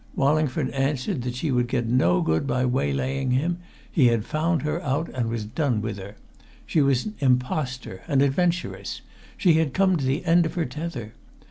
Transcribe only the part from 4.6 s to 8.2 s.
her out and was done with her; she was an impostor,